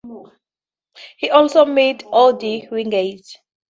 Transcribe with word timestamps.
He 1.19 1.29
also 1.29 1.63
met 1.65 2.01
Orde 2.07 2.67
Wingate. 2.71 3.37